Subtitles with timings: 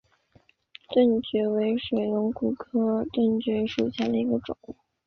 [0.89, 4.57] 盾蕨为水龙骨科盾蕨属下的一个种。